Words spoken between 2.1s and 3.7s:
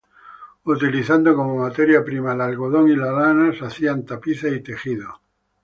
el algodón y la lana, se